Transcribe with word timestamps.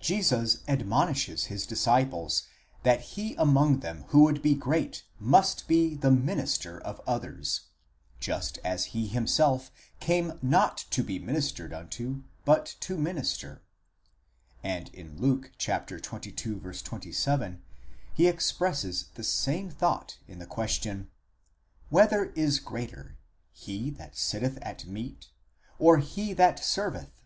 Jesus 0.00 0.64
admonishes 0.66 1.44
his 1.44 1.64
disciples 1.64 2.48
that 2.82 3.00
he 3.14 3.36
among 3.36 3.78
them 3.78 4.02
who 4.08 4.24
would 4.24 4.42
be 4.42 4.56
great 4.56 5.04
must 5.20 5.68
be 5.68 5.94
the 5.94 6.10
minister 6.10 6.80
διάκονος 6.80 6.82
of 6.82 6.96
the 6.96 7.08
others,. 7.08 7.60
just 8.18 8.58
as 8.64 8.86
he 8.86 9.06
himself 9.06 9.70
came 10.00 10.40
not 10.42 10.78
to 10.90 11.04
de 11.04 11.20
ministered 11.20 11.72
unto 11.72 12.24
but 12.44 12.74
to 12.80 12.96
minister 12.98 13.62
διακονηθῆναι, 14.64 14.64
ἀλλὰ 14.64 14.64
διακονῆσαι; 14.64 14.64
and 14.76 14.88
in 14.88 15.18
Luke 15.20 15.52
(xxii. 15.56 16.40
27) 16.82 17.62
he 18.12 18.26
expresses 18.26 19.04
the 19.14 19.22
same 19.22 19.70
thought 19.70 20.18
in 20.26 20.40
the 20.40 20.46
question: 20.46 21.12
Whether 21.90 22.32
is 22.32 22.58
greater, 22.58 23.16
he 23.52 23.90
that 23.90 24.16
sitteth 24.16 24.58
at 24.62 24.84
meat 24.86 25.28
or 25.78 25.98
he 25.98 26.32
that 26.32 26.56
that 26.56 26.64
serveth? 26.64 27.22